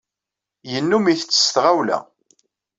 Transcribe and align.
Yennum 0.71 1.05
ittett 1.11 1.33
s 1.45 1.47
tɣawla. 1.55 1.99